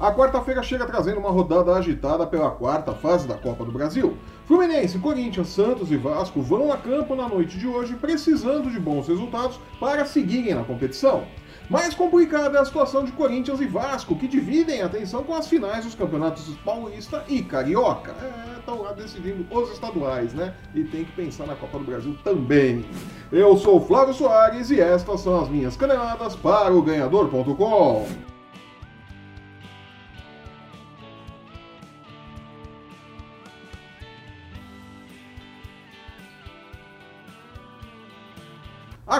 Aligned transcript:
A 0.00 0.10
quarta-feira 0.10 0.62
chega 0.62 0.86
trazendo 0.86 1.20
uma 1.20 1.30
rodada 1.30 1.74
agitada 1.74 2.26
pela 2.26 2.50
quarta 2.50 2.94
fase 2.94 3.28
da 3.28 3.34
Copa 3.34 3.66
do 3.66 3.70
Brasil. 3.70 4.16
Fluminense, 4.46 4.98
Corinthians, 4.98 5.48
Santos 5.48 5.92
e 5.92 5.96
Vasco 5.98 6.40
vão 6.40 6.72
a 6.72 6.78
campo 6.78 7.14
na 7.14 7.28
noite 7.28 7.58
de 7.58 7.66
hoje 7.66 7.94
precisando 7.96 8.70
de 8.70 8.80
bons 8.80 9.08
resultados 9.08 9.60
para 9.78 10.06
seguirem 10.06 10.54
na 10.54 10.64
competição. 10.64 11.24
Mais 11.68 11.94
complicada 11.94 12.56
é 12.56 12.60
a 12.62 12.64
situação 12.64 13.04
de 13.04 13.12
Corinthians 13.12 13.60
e 13.60 13.66
Vasco, 13.66 14.16
que 14.16 14.26
dividem 14.26 14.80
a 14.80 14.86
atenção 14.86 15.22
com 15.22 15.34
as 15.34 15.46
finais 15.46 15.84
dos 15.84 15.94
campeonatos 15.94 16.48
Paulista 16.64 17.22
e 17.28 17.42
Carioca. 17.42 18.12
É, 18.22 18.58
estão 18.58 18.80
lá 18.80 18.92
decidindo 18.92 19.46
os 19.54 19.70
estaduais, 19.70 20.32
né? 20.32 20.54
E 20.74 20.82
tem 20.82 21.04
que 21.04 21.12
pensar 21.12 21.46
na 21.46 21.56
Copa 21.56 21.78
do 21.78 21.84
Brasil 21.84 22.16
também. 22.24 22.86
Eu 23.30 23.54
sou 23.58 23.84
Flávio 23.86 24.14
Soares 24.14 24.70
e 24.70 24.80
estas 24.80 25.20
são 25.20 25.38
as 25.38 25.50
minhas 25.50 25.76
caneladas 25.76 26.34
para 26.34 26.72
o 26.72 26.80
Ganhador.com. 26.80 28.29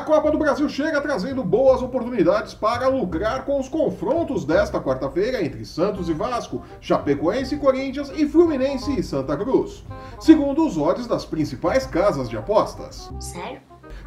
A 0.01 0.03
Copa 0.03 0.31
do 0.31 0.39
Brasil 0.39 0.67
chega 0.67 0.99
trazendo 0.99 1.45
boas 1.45 1.83
oportunidades 1.83 2.55
para 2.55 2.89
lucrar 2.89 3.45
com 3.45 3.61
os 3.61 3.69
confrontos 3.69 4.47
desta 4.47 4.81
quarta-feira 4.81 5.45
entre 5.45 5.63
Santos 5.63 6.09
e 6.09 6.15
Vasco, 6.15 6.63
Chapecoense 6.81 7.55
e 7.55 7.59
Corinthians 7.59 8.11
e 8.17 8.27
Fluminense 8.27 8.99
e 8.99 9.03
Santa 9.03 9.37
Cruz. 9.37 9.85
Segundo 10.19 10.67
os 10.67 10.79
odds 10.79 11.07
das 11.07 11.27
principais 11.27 11.87
casas 11.87 12.31
de 12.31 12.39
apostas. 12.39 13.13
Sério? 13.21 13.61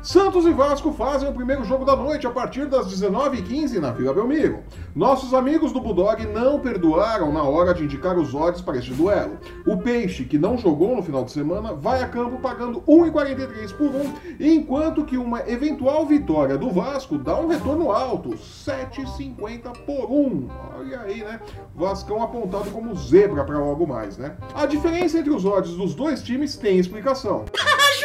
Santos 0.04 0.46
e 0.46 0.52
Vasco 0.52 0.92
fazem 0.92 1.30
o 1.30 1.34
primeiro 1.34 1.64
jogo 1.64 1.86
da 1.86 1.96
noite 1.96 2.28
a 2.28 2.30
partir 2.30 2.66
das 2.66 2.88
19h15 2.94 3.80
na 3.80 3.90
Vila 3.90 4.14
Belmiro. 4.14 4.60
Nossos 4.94 5.34
amigos 5.34 5.72
do 5.72 5.80
Bulldog 5.80 6.28
não 6.28 6.60
perdoaram 6.60 7.32
na 7.32 7.42
hora 7.44 7.74
de 7.74 7.86
indicar 7.86 8.20
os 8.20 8.36
odds 8.36 8.60
para 8.60 8.78
este 8.78 8.92
duelo. 8.92 9.38
O 9.66 9.78
Peixe, 9.78 10.26
que 10.26 10.38
não 10.38 10.58
jogou 10.58 10.94
no 10.94 11.02
final 11.02 11.24
de 11.24 11.32
semana, 11.32 11.74
vai 11.74 12.04
a 12.04 12.08
campo 12.10 12.38
pagando 12.42 12.82
1,43 12.82 13.78
por 13.78 13.96
1, 13.96 14.14
enquanto 14.42 15.06
que 15.06 15.16
uma 15.16 15.50
eventual 15.50 16.06
vitória 16.06 16.58
do 16.58 16.70
Vasco 16.70 17.18
dá 17.18 17.40
um 17.40 17.48
retorno 17.48 17.90
alto, 17.90 18.32
7,50 18.32 19.72
por 19.86 20.12
1. 20.12 20.50
Olha 20.80 21.00
aí, 21.00 21.24
né? 21.24 21.40
Vascão 21.74 22.22
apontado 22.22 22.70
como 22.72 22.94
zebra 22.94 23.46
para 23.46 23.58
logo 23.58 23.88
mais, 23.88 24.18
né? 24.18 24.36
A 24.54 24.66
diferença 24.66 25.18
entre 25.18 25.32
os 25.32 25.46
odds 25.46 25.78
dos 25.78 25.96
dois 25.96 26.22
times 26.22 26.58
tem 26.58 26.78
explicação. 26.78 27.46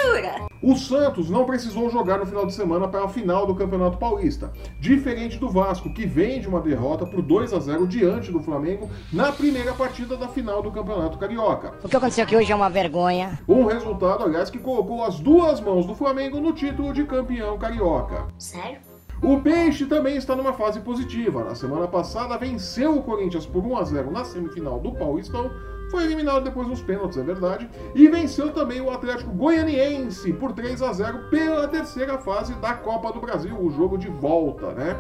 Jura? 0.09 0.49
O 0.63 0.75
Santos 0.75 1.29
não 1.29 1.45
precisou 1.45 1.91
jogar 1.91 2.19
no 2.19 2.27
final 2.27 2.47
de 2.47 2.55
semana 2.55 2.89
para 2.89 3.05
a 3.05 3.09
final 3.09 3.47
do 3.47 3.55
Campeonato 3.55 3.99
Paulista, 3.99 4.51
diferente 4.81 5.39
do 5.39 5.49
Vasco, 5.51 5.93
que 5.93 6.07
vem 6.07 6.41
de 6.41 6.49
uma 6.49 6.61
derrota 6.61 7.07
por 7.07 7.23
2 7.23 7.53
a 7.53 7.61
0 7.61 7.87
diante 7.87 8.33
do 8.33 8.41
Flamengo 8.41 8.91
na 9.13 9.31
primeira 9.31 9.73
partida 9.75 10.17
da 10.17 10.29
final 10.29 10.63
do 10.63 10.73
Campeonato 10.73 11.19
Carioca. 11.19 11.75
O 11.85 11.89
que 11.89 11.97
aconteceu 11.97 12.25
aqui 12.25 12.37
hoje 12.37 12.51
é 12.51 12.57
uma 12.57 12.71
vergonha. 12.71 13.39
Um 13.47 13.67
resultado, 13.67 14.25
aliás, 14.25 14.51
que 14.51 14.59
colocou 14.59 15.05
as 15.05 15.21
duas 15.21 15.61
mãos 15.61 15.87
do 15.87 15.95
Flamengo 15.95 16.41
no 16.41 16.53
título 16.53 16.93
de 16.93 17.05
campeão 17.05 17.59
carioca. 17.59 18.27
Sério? 18.39 18.81
O 19.23 19.41
Peixe 19.41 19.85
também 19.85 20.17
está 20.17 20.35
numa 20.35 20.53
fase 20.53 20.81
positiva. 20.81 21.45
Na 21.45 21.55
semana 21.55 21.87
passada 21.87 22.39
venceu 22.39 22.97
o 22.97 23.03
Corinthians 23.03 23.47
por 23.47 23.65
1 23.65 23.77
a 23.77 23.85
0 23.85 24.11
na 24.11 24.25
semifinal 24.25 24.79
do 24.79 24.93
Paulistão 24.93 25.51
foi 25.91 26.05
eliminado 26.05 26.45
depois 26.45 26.69
nos 26.69 26.83
pênaltis, 26.83 27.17
é 27.19 27.23
verdade, 27.23 27.69
e 27.95 28.09
venceu 28.09 28.53
também 28.53 28.81
o 28.81 28.91
Atlético 28.91 29.31
Goianiense 29.33 30.33
por 30.33 30.53
3 30.53 30.83
a 30.83 30.93
0 30.93 31.31
pela 31.31 31.69
terceira 31.69 32.19
fase 32.19 32.55
da 32.55 32.75
Copa 32.75 33.13
do 33.13 33.21
Brasil, 33.21 33.57
o 33.59 33.71
jogo 33.71 33.97
de 33.97 34.09
volta, 34.09 34.73
né? 34.73 34.97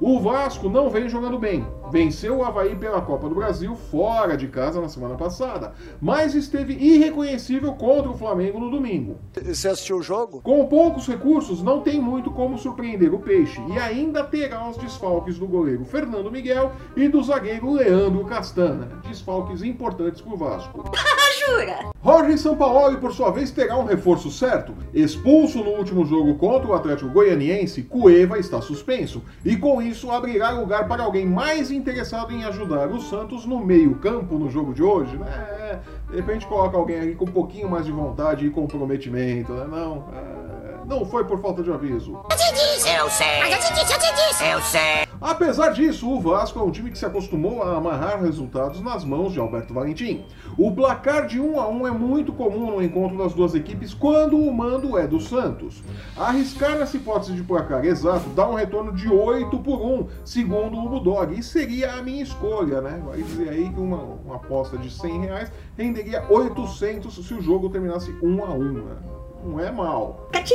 O 0.00 0.20
Vasco 0.20 0.68
não 0.68 0.90
vem 0.90 1.08
jogando 1.08 1.38
bem. 1.38 1.66
Venceu 1.90 2.38
o 2.38 2.44
Havaí 2.44 2.76
pela 2.76 3.00
Copa 3.00 3.28
do 3.28 3.34
Brasil 3.34 3.74
fora 3.74 4.36
de 4.36 4.48
casa 4.48 4.80
na 4.80 4.88
semana 4.88 5.14
passada, 5.14 5.72
mas 6.00 6.34
esteve 6.34 6.74
irreconhecível 6.74 7.72
contra 7.74 8.10
o 8.10 8.16
Flamengo 8.16 8.60
no 8.60 8.70
domingo. 8.70 9.16
Você 9.42 9.68
assistiu 9.68 9.98
o 9.98 10.02
jogo? 10.02 10.42
Com 10.42 10.66
poucos 10.66 11.06
recursos, 11.06 11.62
não 11.62 11.80
tem 11.80 12.00
muito 12.00 12.30
como 12.30 12.58
surpreender 12.58 13.14
o 13.14 13.18
Peixe 13.18 13.60
e 13.68 13.78
ainda 13.78 14.22
terá 14.22 14.68
os 14.68 14.76
desfalques 14.76 15.38
do 15.38 15.46
goleiro 15.46 15.84
Fernando 15.84 16.30
Miguel 16.30 16.72
e 16.94 17.08
do 17.08 17.22
zagueiro 17.22 17.72
Leandro 17.72 18.24
Castana. 18.24 19.00
Desfalques 19.08 19.62
importantes 19.62 20.20
para 20.20 20.34
o 20.34 20.36
Vasco. 20.36 20.84
Jura? 21.46 21.90
Jorge 22.04 22.38
Sampaoli, 22.38 22.98
por 22.98 23.12
sua 23.12 23.30
vez, 23.30 23.50
terá 23.50 23.76
um 23.76 23.84
reforço 23.84 24.30
certo. 24.30 24.74
Expulso 24.94 25.58
no 25.58 25.70
último 25.70 26.04
jogo 26.04 26.36
contra 26.36 26.68
o 26.68 26.74
Atlético 26.74 27.10
Goianiense, 27.10 27.82
Cueva 27.82 28.38
está 28.38 28.60
suspenso 28.60 29.22
e 29.44 29.56
com 29.56 29.82
isso 29.82 30.10
abrirá 30.10 30.50
lugar 30.50 30.86
para 30.86 31.02
alguém 31.02 31.26
mais 31.26 31.70
interessado 31.70 32.32
em 32.32 32.44
ajudar 32.44 32.88
o 32.88 33.00
Santos 33.00 33.44
no 33.44 33.58
meio-campo 33.58 34.38
no 34.38 34.48
jogo 34.50 34.72
de 34.72 34.82
hoje, 34.82 35.16
né? 35.16 35.80
De 36.08 36.16
repente 36.16 36.46
coloca 36.46 36.76
alguém 36.76 37.00
aqui 37.00 37.14
com 37.14 37.24
um 37.24 37.32
pouquinho 37.32 37.68
mais 37.68 37.84
de 37.84 37.92
vontade 37.92 38.46
e 38.46 38.50
comprometimento, 38.50 39.52
né? 39.52 39.66
Não, 39.68 40.04
é... 40.12 40.86
não 40.86 41.04
foi 41.04 41.24
por 41.24 41.40
falta 41.40 41.62
de 41.62 41.72
aviso. 41.72 42.12
Eu 42.30 42.36
te 42.36 42.52
disse! 42.52 42.88
Eu 42.88 43.10
sei! 43.10 43.40
Mas 43.40 43.52
eu 43.52 43.58
te 43.58 43.80
disse, 43.80 43.92
eu 43.92 43.98
te 43.98 44.14
disse! 44.14 44.44
Eu 44.44 44.60
sei! 44.60 45.05
Apesar 45.26 45.70
disso, 45.70 46.08
o 46.08 46.20
Vasco 46.20 46.56
é 46.60 46.62
um 46.62 46.70
time 46.70 46.88
que 46.88 46.96
se 46.96 47.04
acostumou 47.04 47.60
a 47.60 47.76
amarrar 47.76 48.22
resultados 48.22 48.80
nas 48.80 49.04
mãos 49.04 49.32
de 49.32 49.40
Alberto 49.40 49.74
Valentim. 49.74 50.24
O 50.56 50.70
placar 50.70 51.26
de 51.26 51.40
1 51.40 51.58
a 51.58 51.66
1 51.66 51.86
é 51.88 51.90
muito 51.90 52.32
comum 52.32 52.70
no 52.70 52.80
encontro 52.80 53.18
das 53.18 53.34
duas 53.34 53.52
equipes 53.52 53.92
quando 53.92 54.38
o 54.38 54.54
mando 54.54 54.96
é 54.96 55.04
do 55.04 55.20
Santos. 55.20 55.82
Arriscar 56.16 56.78
nessa 56.78 56.96
hipótese 56.96 57.34
de 57.34 57.42
placar 57.42 57.84
exato 57.84 58.28
dá 58.36 58.48
um 58.48 58.54
retorno 58.54 58.92
de 58.92 59.08
8 59.08 59.58
por 59.58 59.80
1, 59.80 60.06
segundo 60.24 60.78
o 60.78 60.88
Bulldog, 60.88 61.36
e 61.36 61.42
seria 61.42 61.94
a 61.94 62.02
minha 62.02 62.22
escolha, 62.22 62.80
né? 62.80 63.02
Vai 63.04 63.20
dizer 63.20 63.48
aí 63.48 63.68
que 63.68 63.80
uma, 63.80 64.04
uma 64.24 64.36
aposta 64.36 64.78
de 64.78 64.88
100 64.88 65.20
reais 65.22 65.52
renderia 65.76 66.24
800 66.30 67.12
se 67.12 67.34
o 67.34 67.42
jogo 67.42 67.68
terminasse 67.68 68.16
1 68.22 68.44
a 68.44 68.50
1, 68.50 68.72
né? 68.74 68.96
Não 69.44 69.60
é 69.60 69.70
mal. 69.70 70.28
Catim! 70.32 70.54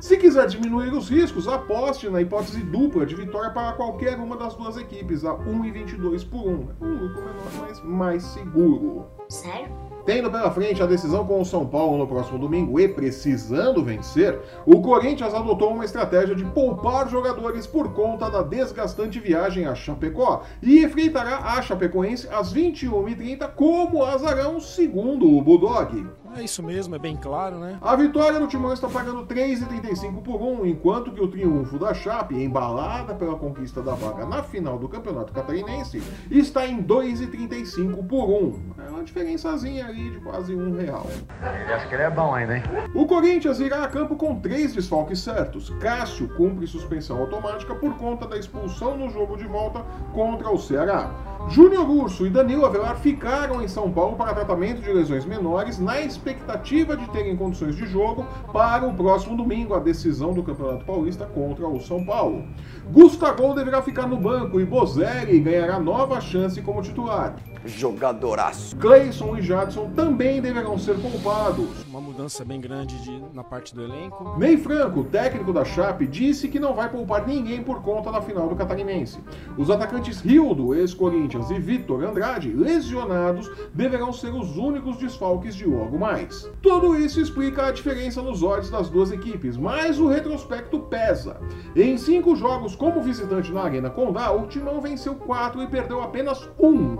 Se 0.00 0.16
quiser 0.16 0.46
diminuir 0.46 0.92
os 0.92 1.08
riscos, 1.08 1.48
aposte 1.48 2.08
na 2.08 2.20
hipótese 2.20 2.62
dupla 2.62 3.04
de 3.04 3.16
vitória 3.16 3.50
para 3.50 3.72
qualquer 3.72 4.16
uma 4.18 4.36
das 4.36 4.54
duas 4.54 4.76
equipes, 4.76 5.24
a 5.24 5.34
1,22 5.34 6.28
por 6.28 6.46
1. 6.46 6.68
Um 6.80 6.92
lucro 6.94 7.22
menor, 7.22 7.50
mas 7.60 7.82
mais 7.82 8.22
seguro. 8.22 9.06
Sério? 9.28 9.88
Tendo 10.08 10.30
pela 10.30 10.50
frente 10.50 10.82
a 10.82 10.86
decisão 10.86 11.26
com 11.26 11.38
o 11.38 11.44
São 11.44 11.66
Paulo 11.66 11.98
no 11.98 12.06
próximo 12.06 12.38
domingo 12.38 12.80
e 12.80 12.88
precisando 12.88 13.84
vencer, 13.84 14.40
o 14.64 14.80
Corinthians 14.80 15.34
adotou 15.34 15.70
uma 15.74 15.84
estratégia 15.84 16.34
de 16.34 16.46
poupar 16.46 17.10
jogadores 17.10 17.66
por 17.66 17.92
conta 17.92 18.30
da 18.30 18.40
desgastante 18.40 19.20
viagem 19.20 19.66
a 19.66 19.74
Chapecó 19.74 20.44
e 20.62 20.82
enfrentará 20.82 21.38
a 21.38 21.60
Chapecoense 21.60 22.26
às 22.30 22.54
21h30 22.54 23.50
como 23.54 24.02
azarão, 24.02 24.58
segundo 24.58 25.28
o 25.28 25.42
Bulldog. 25.42 26.06
É 26.36 26.42
isso 26.42 26.62
mesmo, 26.62 26.94
é 26.94 26.98
bem 26.98 27.16
claro, 27.16 27.58
né? 27.58 27.78
A 27.80 27.96
vitória 27.96 28.38
do 28.38 28.46
Timão 28.46 28.72
está 28.72 28.88
pagando 28.88 29.26
3,35 29.26 30.22
por 30.22 30.40
1, 30.40 30.66
enquanto 30.66 31.10
que 31.10 31.20
o 31.20 31.28
triunfo 31.28 31.78
da 31.78 31.92
Chape, 31.94 32.34
embalada 32.34 33.14
pela 33.14 33.36
conquista 33.36 33.82
da 33.82 33.94
vaga 33.94 34.24
na 34.26 34.42
final 34.42 34.78
do 34.78 34.88
Campeonato 34.88 35.32
Catarinense, 35.32 36.02
está 36.30 36.66
em 36.66 36.82
2,35 36.82 38.06
por 38.06 38.28
1. 38.28 38.72
É 38.86 38.90
uma 38.90 39.02
diferençazinha 39.02 39.86
ali 39.86 40.10
de 40.10 40.20
quase 40.20 40.54
um 40.54 40.76
real. 40.76 41.06
Ele 41.08 41.72
acha 41.72 41.86
que 41.88 41.94
ele 41.94 42.02
é 42.02 42.10
bom 42.10 42.34
ainda, 42.34 42.56
hein? 42.56 42.62
O 42.94 43.06
Corinthians 43.06 43.60
irá 43.60 43.84
a 43.84 43.88
campo 43.88 44.16
com 44.16 44.38
três 44.40 44.74
desfalques 44.74 45.20
certos. 45.20 45.70
Cássio 45.80 46.28
cumpre 46.36 46.66
suspensão 46.66 47.18
automática 47.18 47.74
por 47.74 47.96
conta 47.96 48.26
da 48.26 48.38
expulsão 48.38 48.96
no 48.96 49.10
jogo 49.10 49.36
de 49.36 49.46
volta 49.46 49.84
contra 50.12 50.50
o 50.50 50.58
Ceará. 50.58 51.10
Júnior 51.50 51.88
Urso 51.88 52.26
e 52.26 52.30
Danilo 52.30 52.66
Avelar 52.66 52.96
ficaram 52.96 53.62
em 53.62 53.68
São 53.68 53.90
Paulo 53.90 54.16
para 54.16 54.34
tratamento 54.34 54.82
de 54.82 54.92
lesões 54.92 55.24
menores 55.24 55.78
na 55.78 55.98
expectativa 55.98 56.94
de 56.94 57.08
terem 57.08 57.36
condições 57.36 57.74
de 57.74 57.86
jogo 57.86 58.26
para 58.52 58.86
o 58.86 58.92
próximo 58.92 59.34
domingo, 59.34 59.74
a 59.74 59.78
decisão 59.78 60.34
do 60.34 60.42
Campeonato 60.42 60.84
Paulista 60.84 61.24
contra 61.24 61.66
o 61.66 61.80
São 61.80 62.04
Paulo. 62.04 62.44
Gustavo 62.92 63.54
deverá 63.54 63.80
ficar 63.80 64.06
no 64.06 64.16
banco 64.16 64.60
e 64.60 64.64
Bozelli 64.64 65.40
ganhará 65.40 65.78
nova 65.78 66.20
chance 66.20 66.60
como 66.60 66.82
titular. 66.82 67.34
Jogadoraço. 67.64 68.76
Clayson 68.76 69.36
e 69.36 69.42
Jadson 69.42 69.90
também 69.94 70.40
deverão 70.40 70.78
ser 70.78 70.98
poupados. 70.98 71.84
Uma 71.86 72.00
mudança 72.00 72.44
bem 72.44 72.60
grande 72.60 72.96
de, 73.02 73.22
na 73.34 73.44
parte 73.44 73.74
do 73.74 73.82
elenco. 73.82 74.38
Ney 74.38 74.56
Franco, 74.56 75.04
técnico 75.04 75.52
da 75.52 75.64
Chape, 75.64 76.06
disse 76.06 76.48
que 76.48 76.58
não 76.58 76.74
vai 76.74 76.88
poupar 76.88 77.26
ninguém 77.26 77.62
por 77.62 77.82
conta 77.82 78.10
da 78.10 78.22
final 78.22 78.48
do 78.48 78.56
Catarinense. 78.56 79.18
Os 79.56 79.70
atacantes 79.70 80.20
Rildo, 80.20 80.74
ex-Corinthians, 80.74 81.37
e 81.50 81.58
Vitor 81.58 82.02
Andrade, 82.04 82.52
lesionados, 82.52 83.50
deverão 83.72 84.12
ser 84.12 84.34
os 84.34 84.56
únicos 84.56 84.96
desfalques 84.96 85.54
de 85.54 85.64
logo 85.64 85.98
mais. 85.98 86.50
Tudo 86.60 86.96
isso 86.96 87.20
explica 87.20 87.66
a 87.66 87.72
diferença 87.72 88.20
nos 88.20 88.42
odds 88.42 88.70
das 88.70 88.90
duas 88.90 89.12
equipes, 89.12 89.56
mas 89.56 89.98
o 89.98 90.08
retrospecto 90.08 90.80
pesa. 90.80 91.40
Em 91.76 91.96
cinco 91.96 92.34
jogos 92.34 92.74
como 92.74 93.00
visitante 93.00 93.52
na 93.52 93.62
Arena 93.62 93.88
Condá, 93.88 94.32
o 94.32 94.46
Timão 94.46 94.80
venceu 94.80 95.14
quatro 95.14 95.62
e 95.62 95.66
perdeu 95.68 96.02
apenas 96.02 96.48
um 96.58 96.96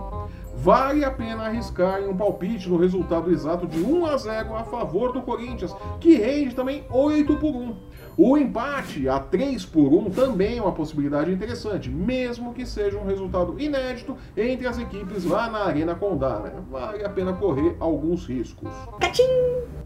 vale 0.61 1.05
a 1.05 1.11
pena 1.11 1.45
arriscar 1.45 2.01
em 2.01 2.07
um 2.09 2.17
palpite 2.17 2.69
no 2.69 2.77
resultado 2.77 3.31
exato 3.31 3.65
de 3.65 3.79
1 3.79 4.05
a 4.05 4.17
0 4.17 4.55
a 4.55 4.63
favor 4.65 5.13
do 5.13 5.21
Corinthians, 5.21 5.73
que 5.99 6.15
rende 6.15 6.53
também 6.53 6.83
8 6.89 7.37
por 7.37 7.55
1. 7.55 7.75
O 8.21 8.37
empate 8.37 9.07
a 9.07 9.17
3 9.17 9.65
por 9.67 9.93
1 9.93 10.09
também 10.09 10.57
é 10.57 10.61
uma 10.61 10.73
possibilidade 10.73 11.31
interessante, 11.31 11.89
mesmo 11.89 12.53
que 12.53 12.65
seja 12.65 12.97
um 12.97 13.05
resultado 13.05 13.57
inédito 13.57 14.17
entre 14.35 14.67
as 14.67 14.77
equipes 14.77 15.23
lá 15.23 15.49
na 15.49 15.59
Arena 15.59 15.95
Condá. 15.95 16.37
Né? 16.39 16.51
Vale 16.69 17.05
a 17.05 17.07
pena 17.07 17.31
correr 17.31 17.77
alguns 17.79 18.25
riscos. 18.27 18.69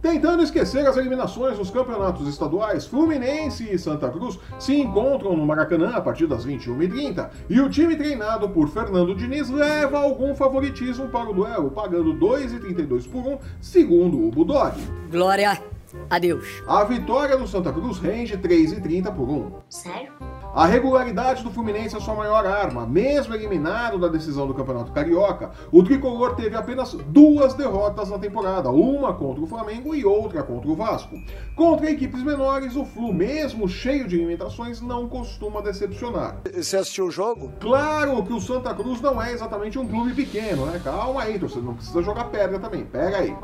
Tentando 0.01 0.41
esquecer 0.41 0.83
as 0.87 0.97
eliminações 0.97 1.59
dos 1.59 1.69
campeonatos 1.69 2.27
estaduais, 2.27 2.87
Fluminense 2.87 3.71
e 3.71 3.77
Santa 3.77 4.09
Cruz 4.09 4.39
se 4.57 4.75
encontram 4.75 5.37
no 5.37 5.45
Maracanã 5.45 5.91
a 5.91 6.01
partir 6.01 6.25
das 6.25 6.43
21h30 6.43 7.29
e 7.47 7.61
o 7.61 7.69
time 7.69 7.95
treinado 7.95 8.49
por 8.49 8.67
Fernando 8.67 9.13
Diniz 9.13 9.47
leva 9.51 9.99
algum 9.99 10.33
favoritismo 10.33 11.07
para 11.07 11.29
o 11.29 11.33
duelo, 11.35 11.69
pagando 11.69 12.15
2,32 12.15 13.07
por 13.07 13.27
1, 13.27 13.37
segundo 13.61 14.27
o 14.27 14.31
Budog. 14.31 14.75
Glória 15.11 15.72
a 16.09 16.19
Deus. 16.19 16.63
A 16.67 16.83
vitória 16.83 17.37
do 17.37 17.47
Santa 17.47 17.71
Cruz 17.71 17.97
rende 17.99 18.37
3,30 18.37 19.13
por 19.13 19.29
1. 19.29 19.51
Sério? 19.69 20.13
A 20.53 20.67
regularidade 20.67 21.43
do 21.43 21.49
Fluminense 21.49 21.97
é 21.97 21.99
sua 21.99 22.13
maior 22.13 22.45
arma. 22.45 22.85
Mesmo 22.85 23.33
eliminado 23.33 23.97
da 23.97 24.07
decisão 24.07 24.45
do 24.45 24.53
Campeonato 24.53 24.91
Carioca, 24.91 25.49
o 25.71 25.81
tricolor 25.81 26.35
teve 26.35 26.55
apenas 26.55 26.93
duas 27.07 27.55
derrotas 27.55 28.11
na 28.11 28.19
temporada, 28.19 28.69
uma 28.69 29.15
contra 29.15 29.43
o 29.43 29.47
Flamengo 29.47 29.95
e 29.95 30.05
outra 30.05 30.43
contra 30.43 30.69
o 30.69 30.75
Vasco. 30.75 31.15
Contra 31.55 31.89
equipes 31.89 32.21
menores, 32.21 32.75
o 32.75 32.85
Flu, 32.85 33.11
mesmo 33.11 33.67
cheio 33.67 34.07
de 34.07 34.15
limitações, 34.15 34.79
não 34.79 35.09
costuma 35.09 35.59
decepcionar. 35.59 36.37
Você 36.53 36.77
assistiu 36.77 37.07
o 37.07 37.11
jogo? 37.11 37.51
Claro 37.59 38.21
que 38.23 38.33
o 38.33 38.39
Santa 38.39 38.75
Cruz 38.75 39.01
não 39.01 39.19
é 39.19 39.33
exatamente 39.33 39.79
um 39.79 39.87
clube 39.87 40.13
pequeno, 40.13 40.67
né? 40.67 40.79
Calma 40.83 41.23
aí, 41.23 41.39
você 41.39 41.59
não 41.59 41.73
precisa 41.73 42.03
jogar 42.03 42.25
pedra 42.25 42.59
também, 42.59 42.85
pega 42.85 43.17
aí. 43.17 43.35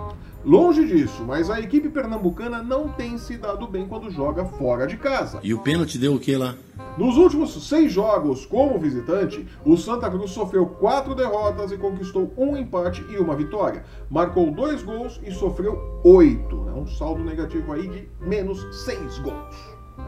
Longe 0.43 0.85
disso, 0.85 1.23
mas 1.25 1.49
a 1.49 1.59
equipe 1.59 1.89
pernambucana 1.89 2.63
não 2.63 2.87
tem 2.87 3.17
se 3.17 3.37
dado 3.37 3.67
bem 3.67 3.85
quando 3.85 4.09
joga 4.09 4.45
fora 4.45 4.87
de 4.87 4.95
casa. 4.95 5.39
E 5.43 5.53
o 5.53 5.59
pênalti 5.59 5.97
deu 5.97 6.15
o 6.15 6.19
que 6.19 6.35
lá? 6.37 6.55
Nos 6.97 7.17
últimos 7.17 7.67
seis 7.67 7.91
jogos 7.91 8.45
como 8.45 8.79
visitante, 8.79 9.45
o 9.65 9.75
Santa 9.75 10.09
Cruz 10.09 10.31
sofreu 10.31 10.65
quatro 10.65 11.13
derrotas 11.13 11.71
e 11.71 11.77
conquistou 11.77 12.33
um 12.37 12.55
empate 12.55 13.05
e 13.09 13.17
uma 13.17 13.35
vitória. 13.35 13.83
Marcou 14.09 14.49
dois 14.51 14.81
gols 14.81 15.19
e 15.25 15.31
sofreu 15.31 16.01
oito. 16.05 16.55
Né? 16.63 16.71
Um 16.71 16.87
saldo 16.87 17.23
negativo 17.23 17.73
aí 17.73 17.87
de 17.87 18.09
menos 18.21 18.65
seis 18.85 19.19
gols. 19.19 19.55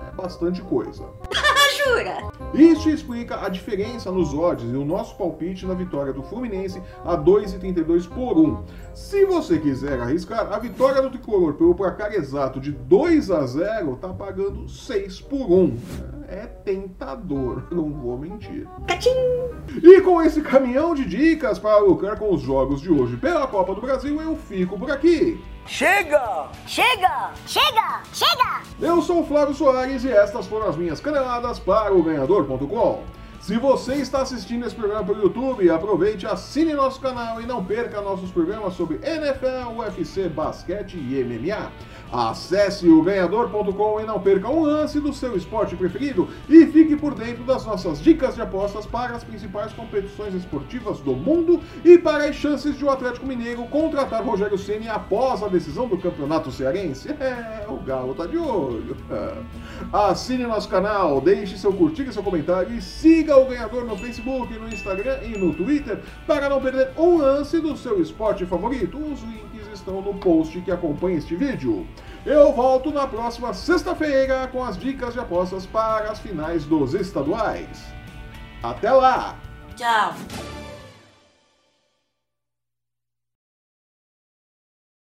É 0.07 0.15
bastante 0.15 0.61
coisa. 0.61 1.03
Jura? 1.83 2.31
Isso 2.53 2.89
explica 2.89 3.45
a 3.45 3.49
diferença 3.49 4.11
nos 4.11 4.33
odds 4.33 4.71
e 4.71 4.75
o 4.75 4.83
nosso 4.83 5.15
palpite 5.15 5.65
na 5.65 5.73
vitória 5.73 6.11
do 6.11 6.21
Fluminense 6.21 6.81
a 7.05 7.17
2,32 7.17 8.09
por 8.09 8.37
1. 8.37 8.63
Se 8.93 9.25
você 9.25 9.57
quiser 9.57 9.99
arriscar, 9.99 10.51
a 10.51 10.59
vitória 10.59 11.01
do 11.01 11.09
Tricolor 11.09 11.53
pelo 11.53 11.73
placar 11.73 12.13
exato 12.13 12.59
de 12.59 12.71
2 12.71 13.31
a 13.31 13.45
0 13.45 13.97
tá 14.01 14.09
pagando 14.09 14.67
6 14.67 15.21
por 15.21 15.49
1. 15.49 15.77
É 16.31 16.47
tentador, 16.63 17.67
não 17.75 17.91
vou 17.91 18.17
mentir. 18.17 18.65
E 19.83 19.99
com 19.99 20.21
esse 20.21 20.41
caminhão 20.41 20.95
de 20.95 21.03
dicas 21.03 21.59
para 21.59 21.79
lucrar 21.79 22.17
com 22.17 22.33
os 22.33 22.41
jogos 22.41 22.79
de 22.79 22.89
hoje 22.89 23.17
pela 23.17 23.45
Copa 23.47 23.75
do 23.75 23.81
Brasil, 23.81 24.21
eu 24.21 24.37
fico 24.37 24.79
por 24.79 24.89
aqui. 24.89 25.43
Chega! 25.65 26.47
Chega! 26.65 27.31
Chega! 27.45 28.01
Chega! 28.13 28.61
Eu 28.79 29.01
sou 29.01 29.19
o 29.19 29.25
Flávio 29.25 29.53
Soares 29.53 30.05
e 30.05 30.09
estas 30.09 30.47
foram 30.47 30.69
as 30.69 30.77
minhas 30.77 31.01
caneladas 31.01 31.59
para 31.59 31.93
o 31.93 32.01
Ganhador.com. 32.01 33.03
Se 33.41 33.57
você 33.57 33.95
está 33.95 34.21
assistindo 34.21 34.65
esse 34.65 34.75
programa 34.75 35.03
pelo 35.03 35.23
YouTube, 35.23 35.69
aproveite, 35.69 36.27
assine 36.27 36.73
nosso 36.73 37.01
canal 37.01 37.41
e 37.41 37.45
não 37.45 37.65
perca 37.65 37.99
nossos 37.99 38.31
programas 38.31 38.75
sobre 38.75 39.01
NFL, 39.03 39.77
UFC, 39.77 40.29
basquete 40.29 40.95
e 40.95 41.23
MMA. 41.23 41.71
Acesse 42.11 42.89
o 42.89 43.01
ganhador.com 43.01 44.01
e 44.01 44.05
não 44.05 44.19
perca 44.19 44.49
um 44.49 44.61
lance 44.61 44.99
do 44.99 45.13
seu 45.13 45.37
esporte 45.37 45.77
preferido 45.77 46.27
e 46.49 46.65
fique 46.67 46.97
por 46.97 47.15
dentro 47.15 47.43
das 47.43 47.65
nossas 47.65 48.01
dicas 48.01 48.35
de 48.35 48.41
apostas 48.41 48.85
para 48.85 49.15
as 49.15 49.23
principais 49.23 49.71
competições 49.71 50.33
esportivas 50.33 50.99
do 50.99 51.13
mundo 51.13 51.61
e 51.85 51.97
para 51.97 52.25
as 52.25 52.35
chances 52.35 52.77
de 52.77 52.83
o 52.83 52.89
Atlético 52.89 53.25
Mineiro 53.25 53.63
contratar 53.65 54.23
Rogério 54.23 54.57
Ceni 54.57 54.89
após 54.89 55.41
a 55.41 55.47
decisão 55.47 55.87
do 55.87 55.97
Campeonato 55.97 56.51
Cearense. 56.51 57.09
É, 57.09 57.65
o 57.69 57.77
Galo 57.77 58.13
tá 58.13 58.25
de 58.25 58.37
olho. 58.37 58.97
Assine 59.93 60.45
nosso 60.45 60.67
canal, 60.67 61.21
deixe 61.21 61.57
seu 61.57 61.71
curtir 61.71 62.03
e 62.03 62.13
seu 62.13 62.23
comentário 62.23 62.75
e 62.75 62.81
siga 62.81 63.37
o 63.37 63.45
ganhador 63.45 63.85
no 63.85 63.97
Facebook, 63.97 64.53
no 64.57 64.67
Instagram 64.67 65.19
e 65.23 65.37
no 65.37 65.53
Twitter 65.53 65.99
para 66.27 66.49
não 66.49 66.61
perder 66.61 66.91
um 66.97 67.17
lance 67.17 67.59
do 67.59 67.77
seu 67.77 68.01
esporte 68.01 68.45
favorito. 68.45 68.97
Os 68.97 69.21
links 69.21 69.50
estão 69.71 70.01
no 70.01 70.13
post 70.15 70.59
que 70.61 70.71
acompanha 70.71 71.17
este 71.17 71.35
vídeo. 71.35 71.87
Eu 72.25 72.53
volto 72.53 72.91
na 72.91 73.07
próxima 73.07 73.53
sexta-feira 73.53 74.47
com 74.47 74.63
as 74.63 74.77
dicas 74.77 75.13
de 75.13 75.19
apostas 75.19 75.65
para 75.65 76.11
as 76.11 76.19
finais 76.19 76.65
dos 76.65 76.93
estaduais. 76.93 77.83
Até 78.61 78.91
lá! 78.91 79.35
Tchau! 79.75 80.13